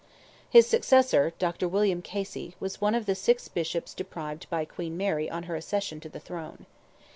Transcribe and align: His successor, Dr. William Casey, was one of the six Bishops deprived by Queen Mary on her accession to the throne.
His 0.49 0.65
successor, 0.67 1.31
Dr. 1.37 1.67
William 1.67 2.01
Casey, 2.01 2.55
was 2.59 2.81
one 2.81 2.95
of 2.95 3.05
the 3.05 3.13
six 3.13 3.47
Bishops 3.47 3.93
deprived 3.93 4.49
by 4.49 4.65
Queen 4.65 4.97
Mary 4.97 5.29
on 5.29 5.43
her 5.43 5.55
accession 5.55 5.99
to 5.99 6.09
the 6.09 6.19
throne. 6.19 6.65